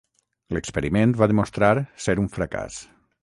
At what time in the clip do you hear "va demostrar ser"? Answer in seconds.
1.19-2.15